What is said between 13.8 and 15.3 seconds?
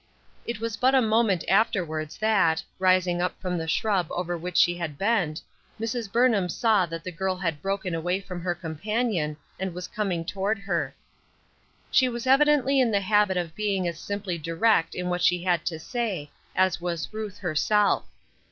as simply direct in what